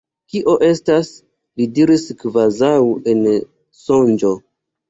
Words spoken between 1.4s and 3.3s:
li diris kvazaŭ en